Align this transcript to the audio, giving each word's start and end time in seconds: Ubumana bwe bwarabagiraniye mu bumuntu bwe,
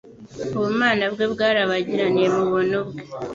Ubumana 0.57 1.05
bwe 1.13 1.25
bwarabagiraniye 1.33 2.27
mu 2.35 2.41
bumuntu 2.43 2.77
bwe, 2.87 3.01